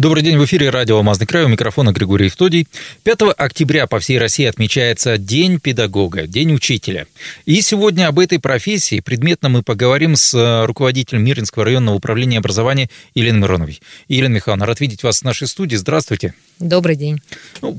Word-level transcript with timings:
Добрый 0.00 0.22
день, 0.22 0.38
в 0.38 0.44
эфире 0.46 0.70
радио 0.70 0.96
«Алмазный 0.96 1.26
край», 1.26 1.44
у 1.44 1.48
микрофона 1.48 1.92
Григорий 1.92 2.24
Евтодий. 2.24 2.66
5 3.02 3.34
октября 3.36 3.86
по 3.86 3.98
всей 3.98 4.16
России 4.16 4.46
отмечается 4.46 5.18
День 5.18 5.60
педагога, 5.60 6.26
День 6.26 6.54
учителя. 6.54 7.06
И 7.44 7.60
сегодня 7.60 8.08
об 8.08 8.18
этой 8.18 8.38
профессии 8.38 9.00
предметно 9.00 9.50
мы 9.50 9.62
поговорим 9.62 10.16
с 10.16 10.32
э, 10.32 10.64
руководителем 10.64 11.22
Мирнинского 11.22 11.66
районного 11.66 11.96
управления 11.96 12.38
образования 12.38 12.88
Еленой 13.14 13.40
Мироновой. 13.42 13.82
Елена 14.08 14.36
Михайловна, 14.36 14.64
рад 14.64 14.80
видеть 14.80 15.02
вас 15.02 15.20
в 15.20 15.24
нашей 15.24 15.46
студии. 15.46 15.76
Здравствуйте. 15.76 16.32
Добрый 16.58 16.96
день. 16.96 17.20
Ну, 17.60 17.78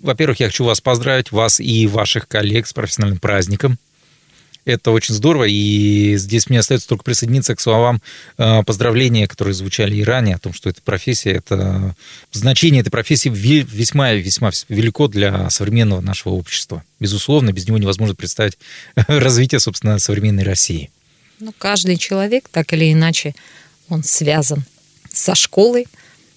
во-первых, 0.00 0.38
я 0.38 0.46
хочу 0.46 0.62
вас 0.62 0.80
поздравить, 0.80 1.32
вас 1.32 1.58
и 1.58 1.88
ваших 1.88 2.28
коллег 2.28 2.68
с 2.68 2.72
профессиональным 2.72 3.18
праздником. 3.18 3.76
Это 4.66 4.90
очень 4.90 5.14
здорово, 5.14 5.44
и 5.44 6.16
здесь 6.16 6.50
мне 6.50 6.58
остается 6.58 6.88
только 6.88 7.04
присоединиться 7.04 7.54
к 7.54 7.60
словам 7.60 8.02
э, 8.36 8.64
поздравления, 8.64 9.28
которые 9.28 9.54
звучали 9.54 9.94
и 9.94 10.02
ранее, 10.02 10.34
о 10.34 10.38
том, 10.40 10.52
что 10.52 10.68
эта 10.68 10.82
профессия, 10.82 11.30
это 11.30 11.94
значение 12.32 12.80
этой 12.80 12.90
профессии 12.90 13.28
весьма 13.28 14.12
весьма 14.14 14.50
велико 14.68 15.06
для 15.06 15.48
современного 15.50 16.00
нашего 16.00 16.32
общества. 16.32 16.82
Безусловно, 16.98 17.52
без 17.52 17.68
него 17.68 17.78
невозможно 17.78 18.16
представить 18.16 18.58
развитие, 19.06 19.60
собственно, 19.60 20.00
современной 20.00 20.42
России. 20.42 20.90
Ну, 21.38 21.54
каждый 21.56 21.96
человек, 21.96 22.48
так 22.50 22.72
или 22.72 22.92
иначе, 22.92 23.36
он 23.88 24.02
связан 24.02 24.64
со 25.12 25.36
школой, 25.36 25.86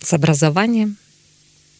с 0.01 0.13
образованием, 0.13 0.97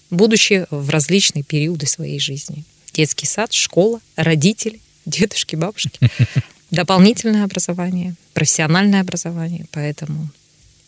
будучи 0.10 0.66
в 0.72 0.90
различные 0.90 1.44
периоды 1.44 1.86
своей 1.86 2.20
жизни. 2.20 2.64
Детский 2.92 3.28
сад, 3.28 3.54
школа, 3.54 4.00
родители, 4.16 4.80
дедушки, 5.06 5.56
бабушки. 5.56 6.00
Дополнительное 6.72 7.44
образование, 7.44 8.16
профессиональное 8.34 9.02
образование. 9.02 9.66
Поэтому 9.72 10.30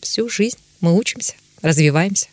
всю 0.00 0.28
жизнь 0.28 0.58
мы 0.80 0.96
учимся, 0.96 1.34
развиваемся. 1.60 2.28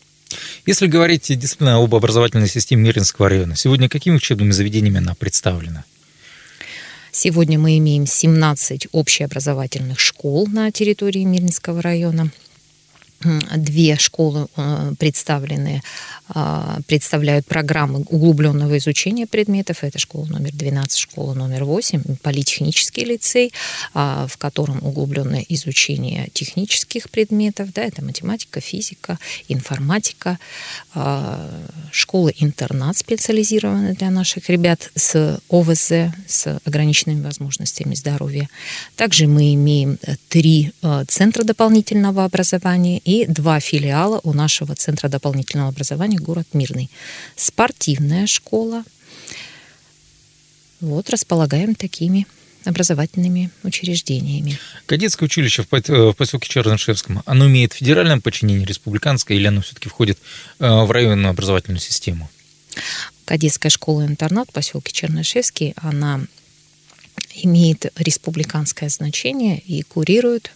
Если 0.66 0.86
говорить 0.86 1.26
действительно 1.26 1.82
об 1.82 1.92
образовательной 1.94 2.48
системе 2.48 2.84
Миринского 2.84 3.28
района, 3.28 3.56
сегодня 3.56 3.88
какими 3.88 4.16
учебными 4.16 4.52
заведениями 4.52 4.98
она 4.98 5.14
представлена? 5.14 5.84
Сегодня 7.10 7.58
мы 7.58 7.76
имеем 7.78 8.06
17 8.06 8.88
общеобразовательных 8.92 9.98
школ 9.98 10.46
на 10.46 10.70
территории 10.70 11.24
Мирнинского 11.24 11.82
района– 11.82 12.30
две 13.20 13.96
школы 13.96 14.46
э, 14.56 14.92
представлены, 14.98 15.82
а, 16.32 16.78
представляют 16.86 17.46
программы 17.46 18.00
углубленного 18.08 18.78
изучения 18.78 19.26
предметов. 19.26 19.82
Это 19.82 19.98
школа 19.98 20.26
номер 20.26 20.52
12, 20.52 20.96
школа 20.98 21.34
номер 21.34 21.64
8, 21.64 22.16
политехнический 22.22 23.04
лицей, 23.04 23.52
а, 23.94 24.26
в 24.28 24.36
котором 24.38 24.78
углубленное 24.82 25.44
изучение 25.48 26.28
технических 26.32 27.10
предметов. 27.10 27.72
Да, 27.74 27.82
это 27.82 28.04
математика, 28.04 28.60
физика, 28.60 29.18
информатика. 29.48 30.38
А, 30.94 31.50
Школа-интернат 31.92 32.96
специализированная 32.96 33.94
для 33.94 34.10
наших 34.10 34.48
ребят 34.48 34.90
с 34.94 35.40
ОВЗ, 35.48 36.12
с 36.28 36.60
ограниченными 36.64 37.22
возможностями 37.22 37.94
здоровья. 37.94 38.48
Также 38.94 39.26
мы 39.26 39.54
имеем 39.54 39.98
три 40.28 40.72
э, 40.82 41.04
центра 41.08 41.42
дополнительного 41.42 42.24
образования 42.24 43.00
и 43.10 43.26
два 43.26 43.58
филиала 43.58 44.20
у 44.22 44.32
нашего 44.32 44.76
Центра 44.76 45.08
дополнительного 45.08 45.70
образования 45.70 46.18
«Город 46.18 46.46
Мирный». 46.52 46.88
Спортивная 47.34 48.28
школа. 48.28 48.84
Вот, 50.80 51.10
располагаем 51.10 51.74
такими 51.74 52.28
образовательными 52.64 53.50
учреждениями. 53.64 54.60
Кадетское 54.86 55.26
училище 55.26 55.64
в 55.64 55.74
э, 55.74 56.12
поселке 56.12 56.48
Чернышевском, 56.48 57.22
оно 57.26 57.48
имеет 57.48 57.72
федеральное 57.72 58.20
подчинение, 58.20 58.64
республиканское, 58.64 59.36
или 59.36 59.46
оно 59.46 59.60
все-таки 59.62 59.88
входит 59.88 60.18
э, 60.60 60.68
в 60.68 60.90
районную 60.92 61.30
образовательную 61.30 61.80
систему? 61.80 62.30
Кадетская 63.24 63.70
школа-интернат 63.70 64.50
в 64.50 64.52
поселке 64.52 64.92
Чернышевский, 64.92 65.74
она 65.76 66.20
имеет 67.34 67.92
республиканское 67.96 68.88
значение 68.88 69.58
и 69.58 69.82
курирует 69.82 70.52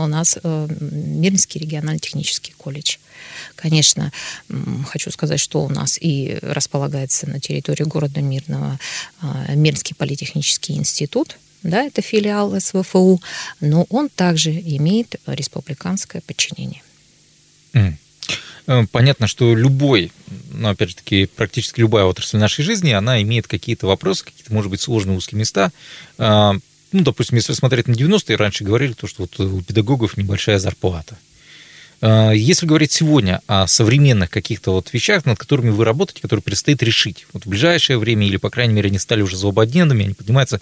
у 0.00 0.06
нас 0.06 0.38
э, 0.42 0.68
Мирнский 0.80 1.60
региональный 1.60 2.00
технический 2.00 2.54
колледж. 2.56 2.96
Конечно, 3.54 4.12
хочу 4.86 5.10
сказать, 5.10 5.40
что 5.40 5.62
у 5.62 5.68
нас 5.68 5.98
и 6.00 6.38
располагается 6.42 7.28
на 7.28 7.40
территории 7.40 7.84
города 7.84 8.20
Мирного 8.20 8.78
э, 9.20 9.54
Мирнский 9.54 9.94
политехнический 9.94 10.76
институт, 10.76 11.38
да, 11.62 11.84
это 11.84 12.02
филиал 12.02 12.58
СВФУ, 12.58 13.22
но 13.60 13.86
он 13.88 14.08
также 14.08 14.50
имеет 14.50 15.20
республиканское 15.26 16.22
подчинение. 16.22 16.82
Mm. 17.72 17.96
Понятно, 18.92 19.26
что 19.26 19.56
любой, 19.56 20.12
ну, 20.52 20.68
опять 20.68 20.90
же 20.90 20.96
таки, 20.96 21.26
практически 21.26 21.80
любая 21.80 22.04
отрасль 22.04 22.38
нашей 22.38 22.64
жизни, 22.64 22.92
она 22.92 23.20
имеет 23.22 23.48
какие-то 23.48 23.86
вопросы, 23.86 24.24
какие-то, 24.24 24.52
может 24.54 24.70
быть, 24.70 24.80
сложные 24.80 25.16
узкие 25.16 25.38
места. 25.38 25.72
Ну, 26.92 27.02
допустим, 27.02 27.36
если 27.36 27.54
смотреть 27.54 27.88
на 27.88 27.92
90-е, 27.92 28.36
раньше 28.36 28.64
говорили, 28.64 28.92
то, 28.92 29.06
что 29.06 29.22
вот 29.22 29.40
у 29.40 29.62
педагогов 29.62 30.16
небольшая 30.16 30.58
зарплата. 30.58 31.16
А, 32.02 32.32
если 32.32 32.66
говорить 32.66 32.92
сегодня 32.92 33.40
о 33.46 33.66
современных 33.66 34.28
каких-то 34.28 34.72
вот 34.72 34.92
вещах, 34.92 35.24
над 35.24 35.38
которыми 35.38 35.70
вы 35.70 35.84
работаете, 35.84 36.20
которые 36.20 36.42
предстоит 36.42 36.82
решить 36.82 37.26
вот 37.32 37.44
в 37.44 37.48
ближайшее 37.48 37.98
время, 37.98 38.26
или, 38.26 38.36
по 38.36 38.50
крайней 38.50 38.74
мере, 38.74 38.88
они 38.88 38.98
стали 38.98 39.22
уже 39.22 39.36
злободневными, 39.36 40.04
они 40.04 40.14
поднимаются 40.14 40.60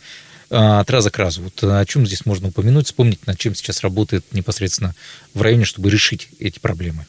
а, 0.51 0.81
от 0.81 0.91
раза 0.91 1.11
к 1.11 1.19
разу. 1.19 1.43
Вот 1.43 1.65
о 1.65 1.85
чем 1.87 2.07
здесь 2.07 2.27
можно 2.27 2.49
упомянуть, 2.49 2.87
вспомнить, 2.87 3.27
над 3.27 3.39
чем 3.39 3.55
сейчас 3.55 3.81
работает 3.81 4.25
непосредственно 4.33 4.95
в 5.35 5.43
районе, 5.43 5.65
чтобы 5.65 5.91
решить 5.91 6.29
эти 6.39 6.59
проблемы? 6.59 7.07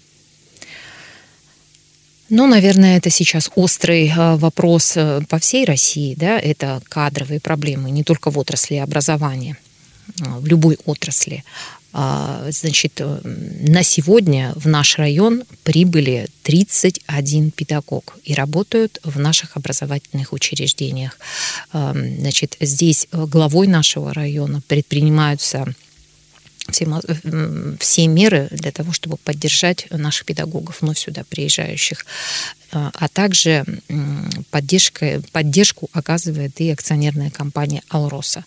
Ну, 2.34 2.48
наверное, 2.48 2.98
это 2.98 3.10
сейчас 3.10 3.52
острый 3.56 4.08
э, 4.08 4.36
вопрос 4.38 4.94
э, 4.96 5.22
по 5.28 5.38
всей 5.38 5.66
России, 5.66 6.16
да, 6.16 6.40
это 6.40 6.82
кадровые 6.88 7.42
проблемы, 7.42 7.92
не 7.92 8.06
только 8.06 8.32
в 8.32 8.38
отрасли 8.40 8.76
образования, 8.76 9.58
а, 10.22 10.40
в 10.40 10.46
любой 10.48 10.78
отрасли. 10.86 11.44
А, 11.92 12.48
значит, 12.50 13.02
э, 13.02 13.20
на 13.70 13.84
сегодня 13.84 14.54
в 14.56 14.66
наш 14.66 14.98
район 14.98 15.44
прибыли 15.64 16.30
31 16.44 17.52
педагог 17.52 18.18
и 18.24 18.34
работают 18.34 19.02
в 19.04 19.20
наших 19.20 19.58
образовательных 19.58 20.32
учреждениях. 20.32 21.20
А, 21.74 21.94
значит, 21.94 22.56
здесь 22.62 23.10
главой 23.12 23.68
нашего 23.68 24.14
района 24.14 24.62
предпринимаются 24.70 25.66
все, 26.72 26.88
все 27.80 28.08
меры 28.08 28.48
для 28.52 28.72
того, 28.72 28.92
чтобы 28.92 29.18
поддержать 29.18 29.88
наших 29.92 30.26
педагогов, 30.26 30.82
вновь 30.82 31.00
сюда 31.00 31.24
приезжающих. 31.30 32.06
А, 32.74 32.92
а 32.94 33.08
также 33.10 33.66
поддержка, 34.50 35.22
поддержку 35.32 35.90
оказывает 35.94 36.60
и 36.62 36.72
акционерная 36.72 37.30
компания 37.30 37.84
«Алроса». 37.90 38.46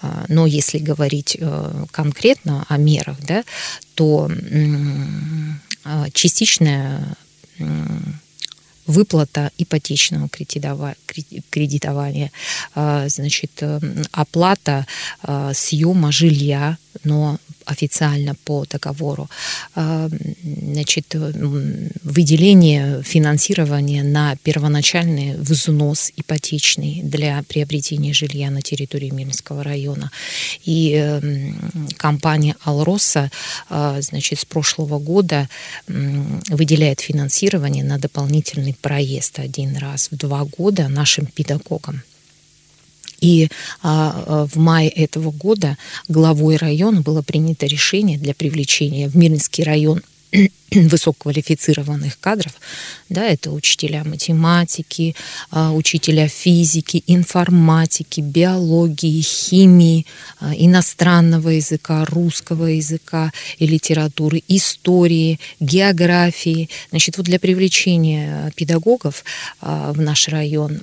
А, 0.00 0.24
но 0.28 0.46
если 0.46 0.78
говорить 0.78 1.36
э, 1.38 1.84
конкретно 1.90 2.64
о 2.68 2.78
мерах, 2.78 3.18
да, 3.20 3.44
то 3.94 4.30
а, 5.84 6.10
частичная 6.12 7.14
выплата 8.86 9.50
ипотечного 9.58 10.28
кредитования, 10.28 12.32
значит, 12.74 13.50
э, 13.60 13.80
оплата 14.12 14.86
съема 15.52 16.10
жилья, 16.10 16.78
но 17.04 17.38
официально 17.64 18.34
по 18.34 18.64
договору, 18.64 19.28
а, 19.74 20.08
значит, 20.42 21.14
выделение 22.02 23.02
финансирования 23.02 24.02
на 24.02 24.36
первоначальный 24.36 25.36
взнос 25.36 26.10
ипотечный 26.16 27.02
для 27.02 27.42
приобретения 27.46 28.14
жилья 28.14 28.50
на 28.50 28.62
территории 28.62 29.10
Мирнского 29.10 29.62
района. 29.62 30.10
И 30.64 30.94
эм, 30.94 31.88
компания 31.98 32.56
«Алроса» 32.64 33.30
значит, 33.68 34.40
с 34.40 34.44
прошлого 34.44 34.98
года 34.98 35.48
выделяет 35.86 37.00
финансирование 37.00 37.84
на 37.84 37.98
дополнительный 37.98 38.74
проезд 38.74 39.38
один 39.38 39.76
раз 39.76 40.08
в 40.10 40.16
два 40.16 40.44
года 40.44 40.88
нашим 40.88 41.26
педагогам. 41.26 42.02
И 43.20 43.48
а, 43.82 44.24
а, 44.26 44.46
в 44.46 44.56
мае 44.56 44.88
этого 44.88 45.30
года 45.30 45.76
главой 46.08 46.56
района 46.56 47.00
было 47.00 47.22
принято 47.22 47.66
решение 47.66 48.18
для 48.18 48.34
привлечения 48.34 49.08
в 49.08 49.16
Мирнинский 49.16 49.64
район 49.64 50.02
высококвалифицированных 50.74 52.20
кадров, 52.20 52.52
да, 53.08 53.24
это 53.24 53.50
учителя 53.52 54.04
математики, 54.04 55.16
а, 55.50 55.72
учителя 55.72 56.28
физики, 56.28 57.02
информатики, 57.06 58.20
биологии, 58.20 59.22
химии, 59.22 60.06
а, 60.40 60.52
иностранного 60.54 61.50
языка, 61.50 62.04
русского 62.04 62.66
языка 62.66 63.32
и 63.58 63.66
литературы, 63.66 64.42
истории, 64.48 65.40
географии. 65.58 66.68
Значит, 66.90 67.16
вот 67.16 67.24
для 67.26 67.38
привлечения 67.38 68.52
педагогов 68.54 69.24
а, 69.60 69.92
в 69.92 70.00
наш 70.00 70.28
район 70.28 70.80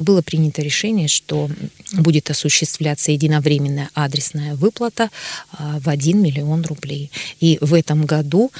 было 0.00 0.22
принято 0.22 0.62
решение, 0.62 1.06
что 1.06 1.48
будет 1.92 2.30
осуществляться 2.30 3.12
единовременная 3.12 3.90
адресная 3.94 4.56
выплата 4.56 5.10
в 5.52 5.88
1 5.88 6.20
миллион 6.20 6.64
рублей. 6.64 7.10
И 7.40 7.58
в 7.60 7.74
этом 7.74 8.04
году 8.04 8.50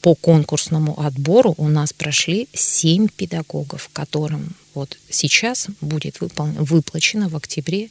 по 0.00 0.14
конкурсному 0.14 1.00
отбору 1.00 1.54
у 1.56 1.68
нас 1.68 1.92
прошли 1.92 2.48
7 2.52 3.08
педагогов, 3.08 3.90
которым 3.92 4.54
вот 4.74 4.96
сейчас 5.10 5.66
будет 5.80 6.20
выпол... 6.20 6.46
выплачено 6.46 7.28
в 7.28 7.34
октябре. 7.34 7.88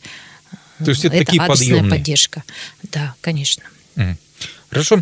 То 0.80 0.92
есть 0.92 1.04
это, 1.04 1.18
это 1.18 1.25
такие 1.25 1.45
подъемные? 1.45 1.92
поддержка. 1.92 2.44
Да, 2.83 3.16
конечно. 3.19 3.63
Хорошо. 4.69 5.01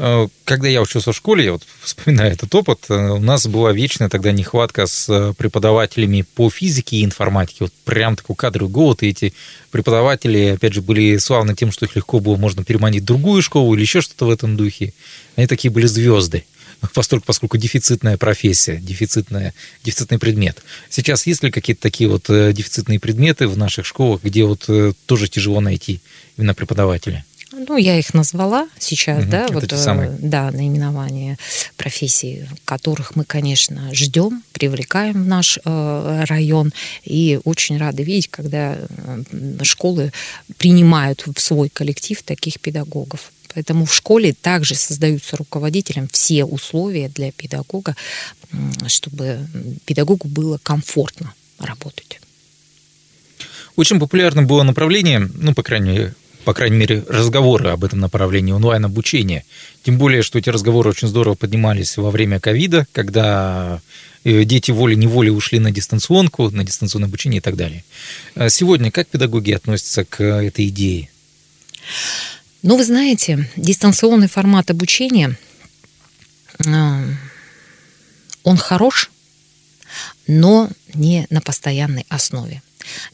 Э, 0.00 0.28
когда 0.44 0.68
я 0.68 0.80
учился 0.80 1.12
в 1.12 1.16
школе, 1.16 1.44
я 1.44 1.52
вот 1.52 1.64
вспоминаю 1.82 2.32
этот 2.32 2.54
опыт, 2.54 2.84
э, 2.88 2.94
у 2.94 3.18
нас 3.18 3.48
была 3.48 3.72
вечная 3.72 4.08
тогда 4.08 4.30
нехватка 4.30 4.86
с 4.86 5.08
э, 5.08 5.34
преподавателями 5.36 6.22
по 6.22 6.48
физике 6.50 6.98
и 6.98 7.04
информатике. 7.04 7.56
Вот 7.62 7.72
прям 7.84 8.14
такой 8.14 8.36
кадровый 8.36 8.70
голод, 8.70 9.02
и 9.02 9.08
эти 9.08 9.34
преподаватели, 9.72 10.54
опять 10.54 10.74
же, 10.74 10.82
были 10.82 11.16
славны 11.16 11.56
тем, 11.56 11.72
что 11.72 11.84
их 11.84 11.96
легко 11.96 12.20
было 12.20 12.36
можно 12.36 12.64
переманить 12.64 13.02
в 13.02 13.06
другую 13.06 13.42
школу 13.42 13.74
или 13.74 13.82
еще 13.82 14.00
что-то 14.00 14.26
в 14.26 14.30
этом 14.30 14.56
духе. 14.56 14.94
Они 15.34 15.48
такие 15.48 15.72
были 15.72 15.86
звезды 15.86 16.44
поскольку, 16.94 17.26
поскольку 17.26 17.58
дефицитная 17.58 18.16
профессия, 18.16 18.76
дефицитная, 18.76 19.52
дефицитный 19.82 20.20
предмет. 20.20 20.62
Сейчас 20.90 21.26
есть 21.26 21.42
ли 21.42 21.50
какие-то 21.50 21.82
такие 21.82 22.08
вот 22.08 22.26
дефицитные 22.28 23.00
предметы 23.00 23.48
в 23.48 23.58
наших 23.58 23.84
школах, 23.84 24.22
где 24.22 24.44
вот 24.44 24.70
тоже 25.06 25.26
тяжело 25.26 25.60
найти 25.60 26.00
именно 26.36 26.54
преподавателя? 26.54 27.24
Ну, 27.50 27.78
я 27.78 27.98
их 27.98 28.12
назвала 28.12 28.68
сейчас, 28.78 29.22
угу, 29.22 29.30
да, 29.30 29.46
вот, 29.48 29.70
вот 29.70 29.80
самые. 29.80 30.10
да, 30.18 30.50
наименования 30.50 31.38
профессий, 31.76 32.46
которых 32.66 33.16
мы, 33.16 33.24
конечно, 33.24 33.94
ждем, 33.94 34.42
привлекаем 34.52 35.24
в 35.24 35.26
наш 35.26 35.58
э, 35.64 36.24
район, 36.28 36.72
и 37.04 37.40
очень 37.44 37.78
рады 37.78 38.02
видеть, 38.02 38.28
когда 38.28 38.76
э, 38.76 39.22
школы 39.62 40.12
принимают 40.58 41.24
в 41.26 41.40
свой 41.40 41.70
коллектив 41.70 42.22
таких 42.22 42.60
педагогов. 42.60 43.32
Поэтому 43.54 43.86
в 43.86 43.94
школе 43.94 44.34
также 44.34 44.74
создаются 44.74 45.36
руководителям 45.38 46.06
все 46.12 46.44
условия 46.44 47.08
для 47.08 47.32
педагога, 47.32 47.96
чтобы 48.86 49.40
педагогу 49.86 50.28
было 50.28 50.58
комфортно 50.62 51.32
работать. 51.58 52.20
Очень 53.74 53.98
популярным 54.00 54.46
было 54.46 54.64
направление, 54.64 55.30
ну, 55.34 55.54
по 55.54 55.62
крайней 55.62 55.90
мере, 55.90 56.14
по 56.48 56.54
крайней 56.54 56.78
мере, 56.78 57.04
разговоры 57.06 57.68
об 57.68 57.84
этом 57.84 58.00
направлении 58.00 58.52
онлайн-обучения. 58.52 59.44
Тем 59.82 59.98
более, 59.98 60.22
что 60.22 60.38
эти 60.38 60.48
разговоры 60.48 60.88
очень 60.88 61.06
здорово 61.06 61.34
поднимались 61.34 61.98
во 61.98 62.10
время 62.10 62.40
ковида, 62.40 62.86
когда 62.92 63.82
э, 64.24 64.44
дети 64.44 64.70
волей-неволей 64.70 65.28
ушли 65.28 65.58
на 65.58 65.70
дистанционку, 65.70 66.48
на 66.48 66.64
дистанционное 66.64 67.06
обучение 67.06 67.40
и 67.40 67.42
так 67.42 67.54
далее. 67.54 67.84
А 68.34 68.48
сегодня 68.48 68.90
как 68.90 69.08
педагоги 69.08 69.52
относятся 69.52 70.06
к 70.06 70.24
этой 70.24 70.68
идее? 70.68 71.10
Ну, 72.62 72.78
вы 72.78 72.84
знаете, 72.86 73.46
дистанционный 73.56 74.28
формат 74.28 74.70
обучения, 74.70 75.36
э, 76.64 77.14
он 78.42 78.56
хорош, 78.56 79.10
но 80.26 80.70
не 80.94 81.26
на 81.28 81.42
постоянной 81.42 82.06
основе. 82.08 82.62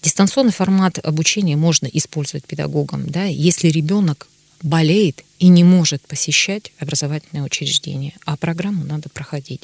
Дистанционный 0.03 0.53
формат 0.53 0.99
обучения 0.99 1.57
можно 1.57 1.87
использовать 1.87 2.45
педагогам, 2.45 3.09
да, 3.09 3.25
если 3.25 3.69
ребенок 3.69 4.29
болеет 4.63 5.25
и 5.45 5.49
не 5.49 5.63
может 5.63 6.01
посещать 6.07 6.73
образовательное 6.79 7.45
учреждение, 7.45 8.15
а 8.25 8.39
программу 8.39 8.83
надо 8.83 9.11
проходить. 9.11 9.61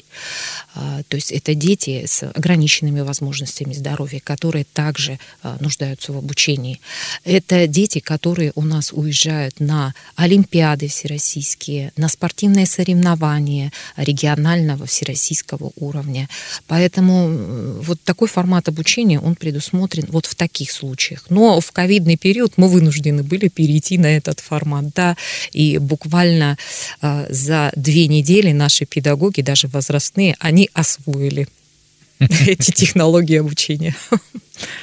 А, 0.75 1.01
то 1.07 1.15
есть 1.15 1.31
это 1.31 1.55
дети 1.55 2.05
с 2.05 2.21
ограниченными 2.21 3.01
возможностями 3.01 3.73
здоровья, 3.73 4.21
которые 4.23 4.63
также 4.63 5.17
а, 5.41 5.57
нуждаются 5.59 6.13
в 6.13 6.17
обучении. 6.17 6.79
Это 7.23 7.65
дети, 7.65 7.97
которые 7.97 8.51
у 8.53 8.61
нас 8.61 8.93
уезжают 8.93 9.59
на 9.59 9.95
олимпиады 10.15 10.87
всероссийские, 10.87 11.93
на 11.97 12.09
спортивные 12.09 12.67
соревнования 12.67 13.71
регионального 13.97 14.85
всероссийского 14.85 15.71
уровня. 15.77 16.29
Поэтому 16.67 17.81
вот 17.81 17.99
такой 18.03 18.27
формат 18.27 18.67
обучения, 18.67 19.19
он 19.19 19.33
предусмотрен 19.33 20.05
вот 20.09 20.27
в 20.27 20.35
таких 20.35 20.71
случаях. 20.71 21.25
Но 21.29 21.59
в 21.59 21.71
ковидный 21.71 22.17
период 22.17 22.53
мы 22.57 22.67
вынуждены 22.67 23.23
были 23.23 23.47
перейти 23.47 23.97
на 23.97 24.15
этот 24.15 24.41
формат, 24.41 24.93
да, 24.93 25.17
и 25.53 25.70
буквально 25.77 26.57
а, 27.01 27.25
за 27.29 27.71
две 27.75 28.07
недели 28.07 28.51
наши 28.51 28.85
педагоги, 28.85 29.41
даже 29.41 29.67
возрастные, 29.67 30.35
они 30.39 30.69
освоили 30.73 31.47
эти 32.19 32.71
технологии 32.71 33.39
обучения. 33.39 33.95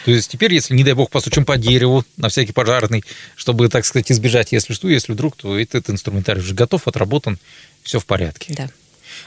То 0.05 0.11
есть 0.11 0.31
теперь, 0.31 0.53
если, 0.53 0.75
не 0.75 0.85
дай 0.85 0.95
бог, 0.95 1.11
постучим 1.11 1.45
по 1.45 1.57
дереву 1.57 2.05
на 2.17 2.29
всякий 2.29 2.53
пожарный, 2.53 3.05
чтобы, 3.37 3.69
так 3.69 3.85
сказать, 3.85 4.11
избежать, 4.11 4.53
если 4.53 4.73
что, 4.73 4.89
если 4.89 5.13
вдруг, 5.13 5.37
то 5.37 5.59
этот 5.59 5.89
инструментарий 5.91 6.43
уже 6.43 6.55
готов, 6.55 6.89
отработан, 6.89 7.39
все 7.83 8.01
в 8.01 8.07
порядке. 8.07 8.55
Да. 8.55 8.69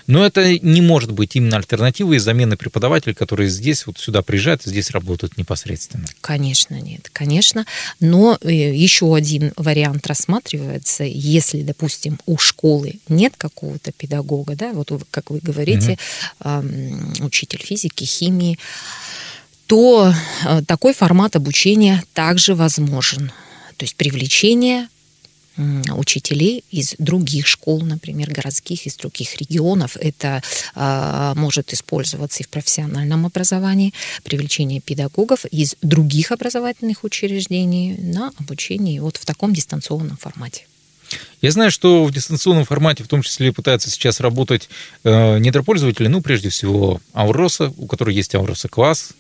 Но 0.07 0.25
это 0.25 0.59
не 0.59 0.81
может 0.81 1.11
быть 1.11 1.35
именно 1.35 1.57
альтернативой 1.57 2.19
замены 2.19 2.57
преподавателей, 2.57 3.13
которые 3.13 3.49
здесь 3.49 3.85
вот 3.85 3.97
сюда 3.97 4.21
приезжают 4.21 4.65
и 4.65 4.69
здесь 4.69 4.91
работают 4.91 5.37
непосредственно. 5.37 6.05
Конечно, 6.21 6.79
нет, 6.79 7.09
конечно. 7.11 7.65
Но 7.99 8.37
э, 8.41 8.51
еще 8.51 9.15
один 9.15 9.53
вариант 9.55 10.07
рассматривается, 10.07 11.03
если, 11.03 11.61
допустим, 11.61 12.19
у 12.25 12.37
школы 12.37 12.99
нет 13.07 13.33
какого-то 13.37 13.91
педагога, 13.91 14.55
да, 14.55 14.73
вот 14.73 14.91
как 15.11 15.29
вы 15.29 15.39
говорите, 15.39 15.97
угу. 16.39 17.25
учитель 17.25 17.61
физики, 17.63 18.03
химии, 18.03 18.57
то 19.67 20.13
э, 20.45 20.61
такой 20.67 20.93
формат 20.93 21.35
обучения 21.35 22.03
также 22.13 22.55
возможен. 22.55 23.31
То 23.77 23.85
есть 23.85 23.95
привлечение 23.95 24.87
учителей 25.57 26.63
из 26.71 26.95
других 26.97 27.47
школ, 27.47 27.81
например, 27.81 28.31
городских, 28.31 28.87
из 28.87 28.95
других 28.95 29.35
регионов. 29.37 29.97
Это 29.97 30.41
э, 30.75 31.33
может 31.35 31.73
использоваться 31.73 32.43
и 32.43 32.45
в 32.45 32.49
профессиональном 32.49 33.25
образовании, 33.25 33.93
привлечение 34.23 34.79
педагогов 34.79 35.45
из 35.45 35.75
других 35.81 36.31
образовательных 36.31 37.03
учреждений 37.03 37.95
на 37.97 38.31
обучение 38.37 39.01
вот 39.01 39.17
в 39.17 39.25
таком 39.25 39.53
дистанционном 39.53 40.17
формате. 40.17 40.65
Я 41.41 41.51
знаю, 41.51 41.71
что 41.71 42.05
в 42.05 42.11
дистанционном 42.11 42.65
формате 42.65 43.03
в 43.03 43.07
том 43.07 43.21
числе 43.21 43.51
пытаются 43.51 43.89
сейчас 43.89 44.19
работать 44.19 44.69
э, 45.03 45.39
недропользователи, 45.39 46.07
ну, 46.07 46.21
прежде 46.21 46.49
всего, 46.49 47.01
Ауроса, 47.13 47.73
у 47.77 47.87
которой 47.87 48.15
есть 48.15 48.33
Ауроса 48.35 48.69
класс, 48.69 49.11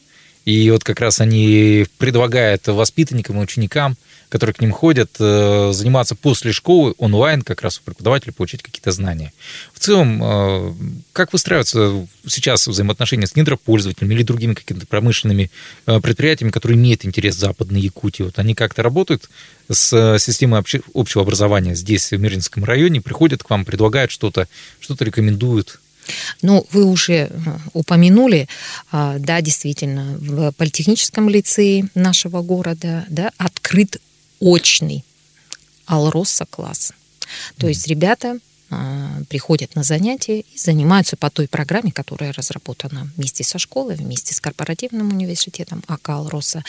и 0.45 0.69
вот 0.71 0.83
как 0.83 0.99
раз 0.99 1.21
они 1.21 1.85
предлагают 1.97 2.67
воспитанникам 2.67 3.39
и 3.39 3.43
ученикам 3.43 3.97
которые 4.31 4.53
к 4.53 4.61
ним 4.61 4.71
ходят, 4.71 5.11
э, 5.19 5.71
заниматься 5.73 6.15
после 6.15 6.53
школы 6.53 6.95
онлайн, 6.97 7.41
как 7.41 7.61
раз 7.61 7.79
у 7.79 7.81
преподавателя 7.81 8.31
получить 8.31 8.63
какие-то 8.63 8.93
знания. 8.93 9.33
В 9.73 9.79
целом, 9.79 10.23
э, 10.23 10.73
как 11.11 11.33
выстраиваются 11.33 12.07
сейчас 12.25 12.65
взаимоотношения 12.65 13.27
с 13.27 13.35
недропользователями 13.35 14.13
или 14.13 14.23
другими 14.23 14.53
какими-то 14.53 14.87
промышленными 14.87 15.51
э, 15.85 15.99
предприятиями, 15.99 16.51
которые 16.51 16.77
имеют 16.77 17.03
интерес 17.03 17.35
Западной 17.35 17.81
Якутии? 17.81 18.23
Вот 18.23 18.39
они 18.39 18.55
как-то 18.55 18.83
работают 18.83 19.29
с 19.69 20.17
системой 20.17 20.63
общего 20.93 21.23
образования 21.23 21.75
здесь, 21.75 22.09
в 22.09 22.17
Мирнинском 22.17 22.63
районе, 22.63 23.01
приходят 23.01 23.43
к 23.43 23.49
вам, 23.49 23.65
предлагают 23.65 24.11
что-то, 24.11 24.47
что-то 24.79 25.03
рекомендуют? 25.03 25.81
Ну, 26.41 26.65
вы 26.71 26.85
уже 26.85 27.31
упомянули, 27.73 28.47
да, 28.91 29.41
действительно, 29.41 30.17
в 30.19 30.51
политехническом 30.53 31.29
лицее 31.29 31.89
нашего 31.95 32.41
города 32.41 33.05
да, 33.09 33.31
открыт 33.37 34.01
очный 34.39 35.05
Алроса 35.85 36.45
класс. 36.49 36.93
То 37.57 37.67
есть 37.67 37.87
ребята 37.87 38.39
а, 38.73 39.21
приходят 39.27 39.75
на 39.75 39.83
занятия 39.83 40.39
и 40.39 40.57
занимаются 40.57 41.17
по 41.17 41.29
той 41.29 41.49
программе, 41.49 41.91
которая 41.91 42.31
разработана 42.31 43.09
вместе 43.17 43.43
со 43.43 43.59
школой, 43.59 43.95
вместе 43.95 44.33
с 44.33 44.39
корпоративным 44.39 45.09
университетом 45.09 45.83
АК 45.87 46.09
Алроса. 46.09 46.63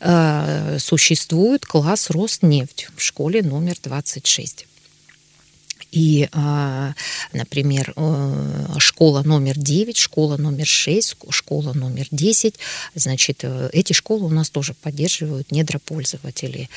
А, 0.00 0.76
существует 0.80 1.64
класс 1.64 2.10
Роснефть 2.10 2.88
в 2.96 3.00
школе 3.00 3.42
номер 3.42 3.76
26. 3.80 4.66
И, 5.92 6.28
например, 7.32 7.94
школа 8.78 9.22
номер 9.22 9.58
9, 9.58 9.96
школа 9.96 10.36
номер 10.36 10.66
6, 10.66 11.16
школа 11.30 11.72
номер 11.72 12.06
10, 12.10 12.54
значит, 12.94 13.44
эти 13.72 13.92
школы 13.92 14.26
у 14.26 14.30
нас 14.30 14.50
тоже 14.50 14.74
поддерживают 14.74 15.52
недропользователи. 15.52 16.68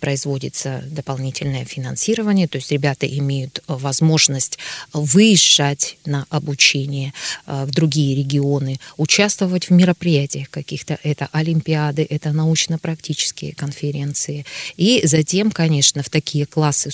Производится 0.00 0.84
дополнительное 0.90 1.64
финансирование, 1.64 2.48
то 2.48 2.56
есть 2.58 2.70
ребята 2.70 3.06
имеют 3.06 3.62
возможность 3.66 4.58
выезжать 4.92 5.98
на 6.04 6.26
обучение 6.30 7.12
в 7.46 7.70
другие 7.70 8.16
регионы, 8.16 8.78
участвовать 8.96 9.68
в 9.68 9.72
мероприятиях 9.72 10.50
каких-то. 10.50 10.98
Это 11.02 11.28
олимпиады, 11.32 12.06
это 12.08 12.32
научно-практические 12.32 13.54
конференции. 13.54 14.44
И 14.76 15.00
затем, 15.04 15.50
конечно, 15.50 16.02
в 16.02 16.10
такие 16.10 16.46
классы 16.46 16.90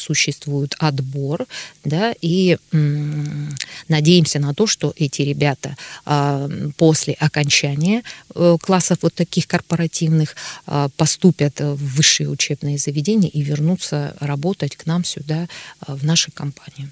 существует 0.52 0.74
отбор, 0.78 1.46
да, 1.84 2.14
и 2.20 2.58
м- 2.72 3.54
надеемся 3.88 4.38
на 4.38 4.54
то, 4.54 4.66
что 4.66 4.92
эти 4.96 5.22
ребята 5.22 5.76
а, 6.04 6.48
после 6.76 7.14
окончания 7.14 8.02
а, 8.34 8.56
классов 8.58 8.98
вот 9.02 9.14
таких 9.14 9.46
корпоративных 9.46 10.36
а, 10.66 10.88
поступят 10.96 11.60
в 11.60 11.96
высшие 11.96 12.28
учебные 12.28 12.78
заведения 12.78 13.30
и 13.30 13.42
вернутся 13.42 14.14
работать 14.20 14.76
к 14.76 14.86
нам 14.86 15.04
сюда, 15.04 15.48
а, 15.80 15.96
в 15.96 16.04
нашей 16.04 16.32
компании. 16.32 16.90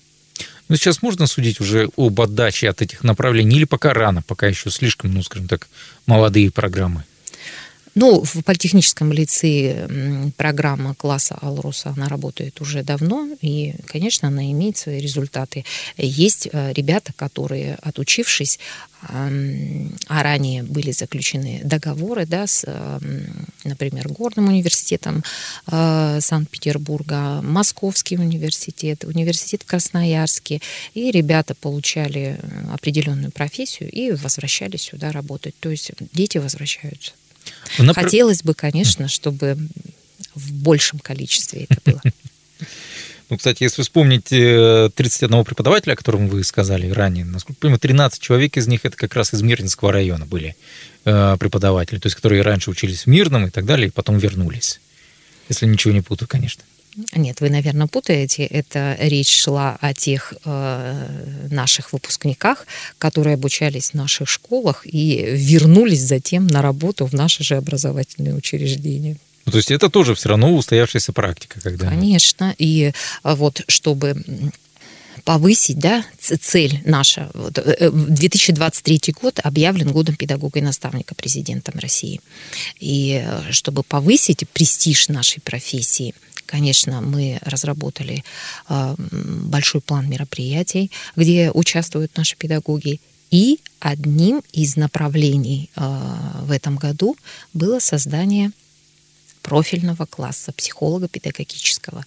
Ну, 0.68 0.76
сейчас 0.76 1.02
можно 1.02 1.26
судить 1.26 1.60
уже 1.60 1.88
об 1.96 2.20
отдаче 2.20 2.68
от 2.70 2.80
этих 2.80 3.04
направлений 3.04 3.56
или 3.56 3.64
пока 3.64 3.92
рано, 3.92 4.22
пока 4.22 4.46
еще 4.46 4.70
слишком, 4.70 5.12
ну, 5.12 5.22
скажем 5.22 5.48
так, 5.48 5.68
молодые 6.06 6.50
программы? 6.50 7.04
Ну, 8.00 8.24
в 8.24 8.42
политехническом 8.44 9.12
лицее 9.12 10.32
программа 10.38 10.94
класса 10.94 11.36
Алруса, 11.42 11.92
она 11.94 12.08
работает 12.08 12.58
уже 12.62 12.82
давно, 12.82 13.28
и, 13.42 13.74
конечно, 13.84 14.28
она 14.28 14.50
имеет 14.52 14.78
свои 14.78 15.00
результаты. 15.00 15.66
Есть 15.98 16.48
э, 16.50 16.72
ребята, 16.72 17.12
которые, 17.14 17.74
отучившись, 17.82 18.58
а 19.02 20.22
ранее 20.22 20.62
были 20.62 20.92
заключены 20.92 21.60
договоры 21.62 22.24
да, 22.24 22.46
с, 22.46 22.66
например, 23.64 24.08
Горным 24.08 24.48
университетом 24.48 25.22
э, 25.70 26.18
Санкт-Петербурга, 26.22 27.42
Московский 27.42 28.16
университет, 28.16 29.04
университет 29.04 29.62
в 29.62 29.66
Красноярске, 29.66 30.62
и 30.94 31.10
ребята 31.10 31.54
получали 31.54 32.40
определенную 32.72 33.30
профессию 33.30 33.90
и 33.90 34.12
возвращались 34.12 34.82
сюда 34.82 35.12
работать. 35.12 35.54
То 35.60 35.68
есть 35.68 35.90
дети 36.14 36.38
возвращаются. 36.38 37.12
Напр... 37.78 38.02
Хотелось 38.02 38.42
бы, 38.42 38.54
конечно, 38.54 39.08
чтобы 39.08 39.56
в 40.34 40.52
большем 40.52 40.98
количестве 40.98 41.66
это 41.68 41.80
было. 41.84 42.02
Ну, 43.30 43.36
кстати, 43.36 43.62
если 43.62 43.82
вспомнить 43.82 44.24
31 44.24 45.32
э, 45.32 45.44
преподавателя, 45.44 45.92
о 45.92 45.96
котором 45.96 46.26
вы 46.26 46.42
сказали 46.42 46.90
ранее, 46.90 47.24
насколько 47.24 47.58
я 47.58 47.60
понимаю, 47.60 47.78
13 47.78 48.20
человек 48.20 48.56
из 48.56 48.66
них 48.66 48.80
это 48.82 48.96
как 48.96 49.14
раз 49.14 49.32
из 49.32 49.40
Мирнинского 49.42 49.92
района 49.92 50.26
были 50.26 50.56
э, 51.04 51.36
преподаватели, 51.38 52.00
то 52.00 52.06
есть 52.06 52.16
которые 52.16 52.42
раньше 52.42 52.70
учились 52.70 53.04
в 53.04 53.06
Мирном 53.06 53.46
и 53.46 53.50
так 53.50 53.66
далее, 53.66 53.86
и 53.86 53.90
потом 53.92 54.18
вернулись. 54.18 54.80
Если 55.48 55.66
ничего 55.66 55.94
не 55.94 56.00
путаю, 56.00 56.26
конечно. 56.26 56.64
Нет, 57.14 57.40
вы, 57.40 57.50
наверное, 57.50 57.86
путаете. 57.86 58.44
Это 58.44 58.96
речь 59.00 59.30
шла 59.30 59.78
о 59.80 59.94
тех 59.94 60.34
э, 60.44 61.46
наших 61.50 61.92
выпускниках, 61.92 62.66
которые 62.98 63.34
обучались 63.34 63.90
в 63.90 63.94
наших 63.94 64.28
школах 64.28 64.82
и 64.84 65.24
вернулись 65.34 66.00
затем 66.00 66.46
на 66.46 66.62
работу 66.62 67.06
в 67.06 67.12
наши 67.12 67.44
же 67.44 67.56
образовательные 67.56 68.34
учреждения. 68.34 69.16
Ну, 69.46 69.52
то 69.52 69.58
есть 69.58 69.70
это 69.70 69.88
тоже 69.88 70.14
все 70.14 70.30
равно 70.30 70.54
устоявшаяся 70.54 71.12
практика, 71.12 71.60
когда. 71.60 71.88
Конечно. 71.88 72.54
И 72.58 72.92
а, 73.22 73.36
вот 73.36 73.62
чтобы 73.68 74.22
повысить, 75.24 75.78
да, 75.78 76.04
цель 76.18 76.80
наша. 76.84 77.30
2023 77.34 79.00
э, 79.06 79.12
год 79.12 79.40
объявлен 79.42 79.92
годом 79.92 80.16
педагога 80.16 80.58
и 80.58 80.62
наставника 80.62 81.14
президентом 81.14 81.78
России. 81.78 82.20
И 82.80 83.22
э, 83.24 83.52
чтобы 83.52 83.82
повысить 83.82 84.48
престиж 84.48 85.08
нашей 85.08 85.40
профессии– 85.40 86.14
Конечно, 86.50 87.00
мы 87.00 87.38
разработали 87.42 88.24
а, 88.66 88.96
большой 88.98 89.80
план 89.80 90.10
мероприятий, 90.10 90.90
где 91.14 91.52
участвуют 91.52 92.16
наши 92.16 92.36
педагоги. 92.36 93.00
И 93.30 93.60
одним 93.78 94.42
из 94.52 94.74
направлений 94.74 95.70
а, 95.76 96.40
в 96.42 96.50
этом 96.50 96.76
году 96.76 97.16
было 97.52 97.78
создание 97.78 98.50
профильного 99.42 100.06
класса 100.06 100.50
психолога 100.50 101.06
педагогического. 101.06 102.04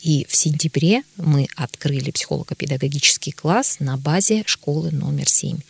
И 0.00 0.26
в 0.28 0.34
сентябре 0.34 1.02
мы 1.16 1.46
открыли 1.54 2.10
психолого-педагогический 2.10 3.30
класс 3.30 3.76
на 3.78 3.96
базе 3.96 4.42
школы 4.46 4.90
номер 4.90 5.28
7. 5.28 5.60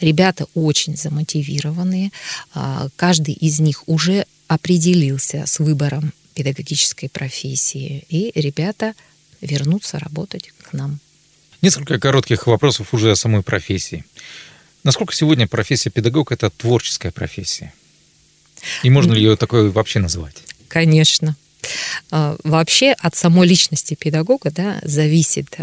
Ребята 0.00 0.46
очень 0.54 0.96
замотивированные. 0.96 2.10
А, 2.54 2.88
каждый 2.96 3.34
из 3.34 3.60
них 3.60 3.86
уже 3.86 4.24
определился 4.48 5.44
с 5.44 5.58
выбором 5.58 6.14
педагогической 6.36 7.08
профессии. 7.08 8.04
И 8.10 8.30
ребята 8.34 8.94
вернутся 9.40 9.98
работать 9.98 10.52
к 10.62 10.74
нам. 10.74 11.00
Несколько 11.62 11.98
коротких 11.98 12.46
вопросов 12.46 12.92
уже 12.92 13.10
о 13.10 13.16
самой 13.16 13.42
профессии. 13.42 14.04
Насколько 14.84 15.14
сегодня 15.14 15.48
профессия 15.48 15.90
педагог 15.90 16.30
это 16.30 16.50
творческая 16.50 17.10
профессия? 17.10 17.72
И 18.82 18.90
можно 18.90 19.14
ли 19.14 19.22
ее 19.22 19.36
такой 19.36 19.70
вообще 19.70 19.98
называть? 19.98 20.36
Конечно. 20.68 21.36
А, 22.10 22.36
вообще 22.44 22.92
от 22.92 23.16
самой 23.16 23.48
личности 23.48 23.94
педагога 23.94 24.50
да, 24.50 24.78
зависит, 24.82 25.56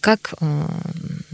как 0.00 0.34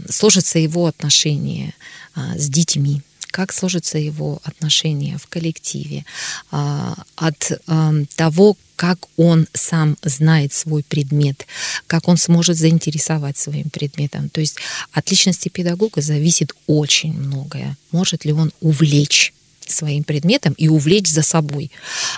сложится 0.07 0.59
его 0.59 0.85
отношение 0.85 1.73
а, 2.13 2.37
с 2.37 2.47
детьми, 2.47 3.01
как 3.35 3.51
сложится 3.51 3.97
его 3.97 4.39
отношение 4.45 5.17
в 5.17 5.27
коллективе, 5.27 6.05
а, 6.51 6.95
от 7.17 7.51
эм, 7.67 8.05
того, 8.15 8.55
как 8.77 8.97
он 9.17 9.45
сам 9.53 9.97
знает 10.03 10.53
свой 10.53 10.83
предмет, 10.83 11.45
как 11.85 12.07
он 12.07 12.15
сможет 12.15 12.55
заинтересовать 12.55 13.37
своим 13.37 13.69
предметом. 13.69 14.29
То 14.29 14.39
есть 14.39 14.55
от 14.93 15.11
личности 15.11 15.49
педагога 15.49 16.01
зависит 16.01 16.53
очень 16.65 17.11
многое. 17.11 17.75
Может 17.91 18.23
ли 18.23 18.31
он 18.31 18.53
увлечь 18.61 19.33
своим 19.67 20.05
предметом 20.05 20.53
и 20.53 20.69
увлечь 20.69 21.11
за 21.11 21.21
собой. 21.21 21.71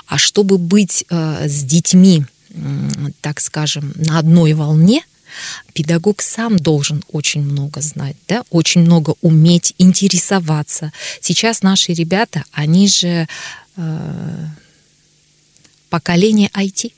А 0.05 0.19
чтобы 0.19 0.59
быть 0.59 1.03
э, 1.09 1.47
с 1.47 1.63
детьми, 1.63 2.25
так 3.21 3.39
скажем, 3.39 3.91
на 3.95 4.19
одной 4.19 4.53
волне– 4.53 5.01
педагог 5.74 6.22
сам 6.22 6.58
должен 6.58 7.03
очень 7.12 7.41
много 7.41 7.82
знать, 7.82 8.15
да, 8.27 8.44
очень 8.50 8.82
много 8.82 9.15
уметь 9.22 9.74
интересоваться. 9.77 10.91
Сейчас 11.22 11.62
наши 11.62 11.94
ребята, 11.94 12.44
они 12.51 12.88
же 12.88 13.27
э, 13.75 14.48
поколение 15.89 16.50
IT 16.53 16.91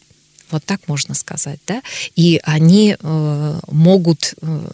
вот 0.52 0.64
так 0.66 0.88
можно 0.88 1.14
сказать, 1.14 1.60
да, 1.68 1.82
и 2.16 2.40
они 2.44 2.98
э, 3.00 3.60
могут 3.68 4.34
э, 4.42 4.70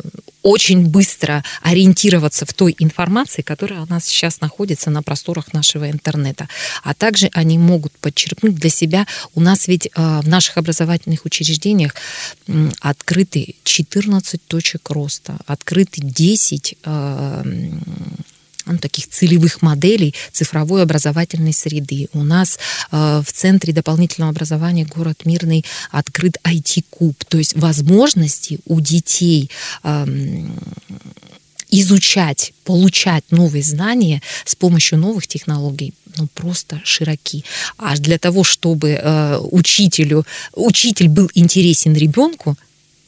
очень 0.45 0.85
быстро 0.85 1.43
ориентироваться 1.63 2.45
в 2.45 2.53
той 2.53 2.75
информации, 2.77 3.41
которая 3.41 3.81
у 3.81 3.87
нас 3.87 4.05
сейчас 4.05 4.41
находится 4.41 4.91
на 4.91 5.01
просторах 5.01 5.53
нашего 5.53 5.89
интернета. 5.89 6.47
А 6.83 6.93
также 6.93 7.31
они 7.33 7.57
могут 7.57 7.91
подчеркнуть 7.97 8.53
для 8.53 8.69
себя, 8.69 9.07
у 9.33 9.41
нас 9.41 9.67
ведь 9.67 9.87
э, 9.87 9.89
в 9.95 10.27
наших 10.27 10.57
образовательных 10.57 11.25
учреждениях 11.25 11.95
открыты 12.79 13.55
14 13.63 14.39
точек 14.47 14.91
роста, 14.91 15.37
открыты 15.47 16.01
10 16.01 16.75
э, 16.83 17.43
ну, 18.65 18.77
таких 18.77 19.07
целевых 19.07 19.61
моделей 19.61 20.13
цифровой 20.31 20.83
образовательной 20.83 21.53
среды. 21.53 22.07
У 22.13 22.23
нас 22.23 22.59
э, 22.91 23.21
в 23.25 23.31
Центре 23.31 23.73
дополнительного 23.73 24.31
образования 24.31 24.85
город 24.85 25.21
Мирный 25.25 25.65
открыт 25.91 26.37
IT-куб, 26.43 27.23
то 27.25 27.37
есть 27.37 27.55
возможности 27.55 28.59
у 28.65 28.79
детей 28.81 29.49
э, 29.83 30.05
изучать, 31.71 32.53
получать 32.63 33.23
новые 33.31 33.63
знания 33.63 34.21
с 34.45 34.55
помощью 34.55 34.97
новых 34.97 35.27
технологий 35.27 35.93
ну, 36.17 36.27
просто 36.33 36.79
широки. 36.83 37.43
А 37.77 37.97
для 37.97 38.17
того, 38.17 38.43
чтобы 38.43 38.91
э, 38.91 39.37
учителю, 39.51 40.25
учитель 40.53 41.09
был 41.09 41.29
интересен 41.33 41.93
ребенку, 41.93 42.55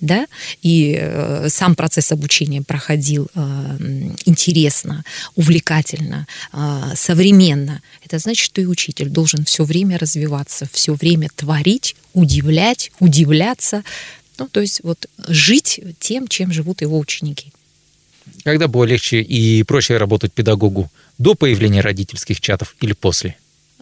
да, 0.01 0.27
и 0.61 0.97
э, 0.99 1.49
сам 1.49 1.75
процесс 1.75 2.11
обучения 2.11 2.61
проходил 2.61 3.27
э, 3.33 3.77
интересно, 4.25 5.03
увлекательно, 5.35 6.27
э, 6.53 6.93
современно. 6.95 7.81
Это 8.05 8.19
значит, 8.19 8.45
что 8.45 8.61
и 8.61 8.65
учитель 8.65 9.09
должен 9.09 9.45
все 9.45 9.63
время 9.63 9.97
развиваться, 9.97 10.67
все 10.71 10.93
время 10.93 11.29
творить, 11.35 11.95
удивлять, 12.13 12.91
удивляться, 12.99 13.83
ну, 14.37 14.47
то 14.47 14.61
есть 14.61 14.81
вот 14.83 15.07
жить 15.27 15.79
тем, 15.99 16.27
чем 16.27 16.51
живут 16.51 16.81
его 16.81 16.99
ученики. 16.99 17.51
Когда 18.43 18.67
было 18.67 18.83
легче 18.83 19.21
и 19.21 19.63
проще 19.63 19.97
работать 19.97 20.33
педагогу? 20.33 20.91
До 21.17 21.33
появления 21.33 21.81
родительских 21.81 22.39
чатов 22.39 22.75
или 22.81 22.93
после? 22.93 23.35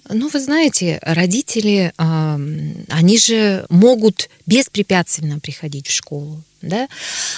Ну, 0.10 0.30
вы 0.30 0.40
знаете, 0.40 1.00
родители, 1.02 1.94
они 1.98 3.18
же 3.18 3.66
могут 3.70 4.30
беспрепятственно 4.46 5.40
приходить 5.40 5.88
в 5.88 5.92
школу. 5.92 6.44
Да? 6.62 6.88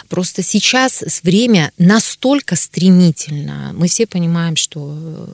Просто 0.07 0.41
сейчас 0.41 1.03
время 1.21 1.71
настолько 1.77 2.55
стремительно. 2.55 3.74
Мы 3.74 3.89
все 3.89 4.07
понимаем, 4.07 4.55
что 4.55 4.79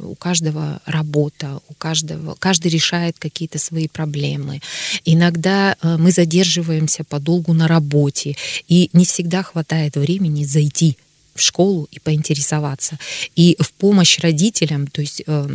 у 0.04 0.16
каждого 0.16 0.82
работа, 0.86 1.60
у 1.70 1.74
каждого, 1.76 2.36
каждый 2.40 2.72
решает 2.72 3.18
какие-то 3.20 3.60
свои 3.60 3.88
проблемы. 3.88 4.62
Иногда 5.06 5.76
э, 5.80 5.98
мы 5.98 6.12
задерживаемся 6.12 7.04
подолгу 7.04 7.54
на 7.54 7.68
работе, 7.68 8.36
и 8.68 8.90
не 8.94 9.06
всегда 9.06 9.44
хватает 9.44 9.96
времени 9.96 10.44
зайти 10.44 10.98
в 11.36 11.42
школу 11.42 11.88
и 11.92 12.00
поинтересоваться. 12.00 12.98
И 13.36 13.56
в 13.60 13.72
помощь 13.74 14.20
родителям, 14.20 14.88
то 14.88 15.02
есть 15.02 15.24
э, 15.26 15.48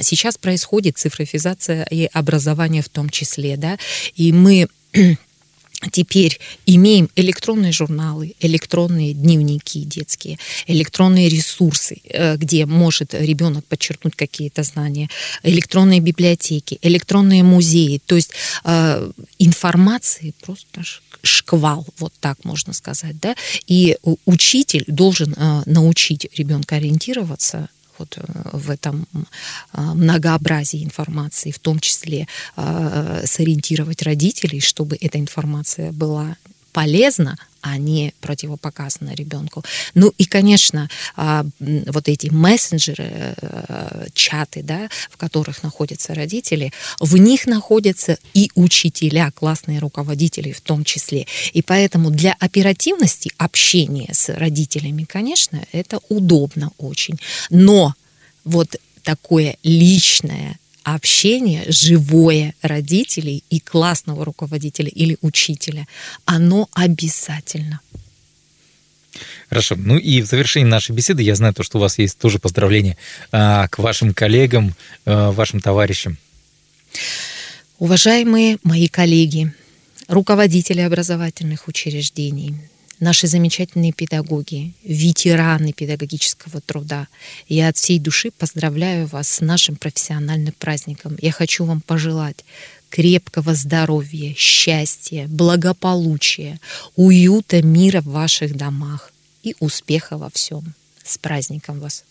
сейчас 0.00 0.36
происходит 0.38 0.98
цифровизация 0.98 1.84
и 1.84 2.08
образование 2.12 2.82
в 2.82 2.88
том 2.88 3.10
числе, 3.10 3.56
да, 3.56 3.78
и 4.14 4.32
мы 4.32 4.68
теперь 5.92 6.38
имеем 6.66 7.08
электронные 7.14 7.72
журналы, 7.72 8.34
электронные 8.40 9.14
дневники 9.14 9.84
детские, 9.84 10.38
электронные 10.66 11.28
ресурсы, 11.28 11.98
э, 12.04 12.36
где 12.36 12.66
может 12.66 13.14
ребенок 13.14 13.64
подчеркнуть 13.66 14.16
какие-то 14.16 14.62
знания, 14.62 15.08
электронные 15.42 16.00
библиотеки, 16.00 16.78
электронные 16.82 17.42
музеи. 17.42 18.00
То 18.06 18.16
есть 18.16 18.32
э, 18.64 19.10
информации 19.38 20.34
просто 20.44 20.82
шквал, 21.22 21.86
вот 21.98 22.12
так 22.20 22.44
можно 22.44 22.72
сказать, 22.72 23.18
да, 23.20 23.34
и 23.66 23.96
учитель 24.24 24.84
должен 24.86 25.34
э, 25.36 25.62
научить 25.66 26.26
ребенка 26.36 26.76
ориентироваться 26.76 27.68
вот 27.98 28.18
э, 28.18 28.22
в 28.52 28.70
этом 28.70 29.06
а, 29.72 29.94
многообразии 29.94 30.84
информации, 30.84 31.50
в 31.50 31.58
том 31.58 31.78
числе 31.80 32.26
а, 32.56 33.22
сориентировать 33.24 34.02
родителей, 34.02 34.60
чтобы 34.60 34.96
эта 35.00 35.18
информация 35.18 35.92
была 35.92 36.36
полезна, 36.78 37.36
а 37.60 37.76
не 37.76 38.14
противопоказано 38.20 39.12
ребенку. 39.12 39.64
Ну 39.94 40.14
и, 40.16 40.26
конечно, 40.26 40.88
а, 41.16 41.44
вот 41.58 42.08
эти 42.08 42.28
мессенджеры, 42.28 43.34
э, 43.36 44.06
чаты, 44.14 44.62
да, 44.62 44.88
в 45.10 45.16
которых 45.16 45.64
находятся 45.64 46.14
родители, 46.14 46.72
в 47.00 47.16
них 47.16 47.48
находятся 47.48 48.16
и 48.32 48.52
учителя, 48.54 49.32
классные 49.32 49.80
руководители 49.80 50.52
в 50.52 50.60
том 50.60 50.84
числе. 50.84 51.26
И 51.52 51.62
поэтому 51.62 52.10
для 52.10 52.36
оперативности 52.38 53.32
общения 53.38 54.10
с 54.12 54.28
родителями, 54.28 55.02
конечно, 55.02 55.60
это 55.72 55.98
удобно 56.08 56.70
очень. 56.78 57.18
Но 57.50 57.92
вот 58.44 58.76
такое 59.02 59.56
личное 59.64 60.60
общение 60.94 61.64
живое 61.68 62.54
родителей 62.62 63.44
и 63.50 63.60
классного 63.60 64.24
руководителя 64.24 64.88
или 64.88 65.16
учителя, 65.20 65.86
оно 66.24 66.68
обязательно. 66.72 67.80
Хорошо. 69.48 69.76
Ну 69.76 69.96
и 69.96 70.20
в 70.20 70.26
завершении 70.26 70.68
нашей 70.68 70.92
беседы 70.92 71.22
я 71.22 71.34
знаю 71.34 71.54
то, 71.54 71.62
что 71.62 71.78
у 71.78 71.80
вас 71.80 71.98
есть 71.98 72.18
тоже 72.18 72.38
поздравления 72.38 72.96
а, 73.32 73.66
к 73.68 73.78
вашим 73.78 74.14
коллегам, 74.14 74.74
а, 75.04 75.32
вашим 75.32 75.60
товарищам. 75.60 76.18
Уважаемые 77.78 78.58
мои 78.62 78.88
коллеги, 78.88 79.52
руководители 80.08 80.80
образовательных 80.80 81.68
учреждений, 81.68 82.56
наши 83.00 83.26
замечательные 83.26 83.92
педагоги, 83.92 84.74
ветераны 84.84 85.72
педагогического 85.72 86.60
труда. 86.60 87.08
Я 87.48 87.68
от 87.68 87.76
всей 87.76 87.98
души 87.98 88.30
поздравляю 88.30 89.06
вас 89.06 89.28
с 89.28 89.40
нашим 89.40 89.76
профессиональным 89.76 90.54
праздником. 90.58 91.16
Я 91.20 91.32
хочу 91.32 91.64
вам 91.64 91.80
пожелать 91.80 92.44
крепкого 92.90 93.54
здоровья, 93.54 94.34
счастья, 94.36 95.26
благополучия, 95.28 96.58
уюта, 96.96 97.62
мира 97.62 98.00
в 98.00 98.06
ваших 98.06 98.56
домах 98.56 99.12
и 99.42 99.54
успеха 99.60 100.16
во 100.16 100.30
всем. 100.30 100.74
С 101.04 101.18
праздником 101.18 101.80
вас! 101.80 102.04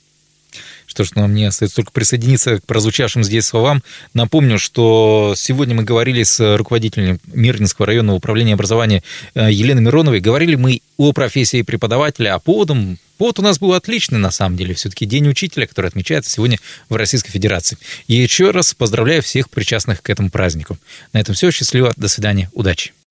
Что 0.86 1.04
ж, 1.04 1.12
нам 1.16 1.32
мне 1.32 1.48
остается 1.48 1.78
только 1.78 1.92
присоединиться 1.92 2.60
к 2.60 2.66
прозвучавшим 2.66 3.24
здесь 3.24 3.46
словам. 3.46 3.84
Напомню, 4.14 4.58
что 4.60 5.34
сегодня 5.36 5.76
мы 5.76 5.84
говорили 5.84 6.24
с 6.24 6.58
руководителем 6.58 7.20
Мирнинского 7.28 7.88
районного 7.88 8.18
управления 8.18 8.54
образования 8.54 9.04
э, 9.36 9.52
Еленой 9.52 9.84
Мироновой. 9.84 10.20
Говорили 10.20 10.56
мы 10.56 10.82
о 10.98 11.14
профессии 11.14 11.62
преподавателя, 11.62 12.36
а 12.36 12.40
поводом 12.40 12.98
Повод 13.18 13.40
у 13.40 13.42
нас 13.42 13.60
был 13.60 13.74
отличный, 13.74 14.20
на 14.20 14.32
самом 14.32 14.58
деле. 14.58 14.76
Все-таки 14.76 15.06
День 15.06 15.28
учителя, 15.28 15.66
который 15.66 15.88
отмечается 15.88 16.30
сегодня 16.30 16.60
в 16.88 16.96
Российской 16.96 17.32
Федерации. 17.32 17.78
И 18.08 18.16
еще 18.16 18.52
раз 18.52 18.74
поздравляю 18.74 19.24
всех 19.24 19.50
причастных 19.50 20.02
к 20.02 20.10
этому 20.10 20.30
празднику. 20.30 20.78
На 21.14 21.20
этом 21.20 21.34
все. 21.34 21.50
Счастливо. 21.52 21.94
До 21.98 22.08
свидания. 22.08 22.50
Удачи. 22.54 22.94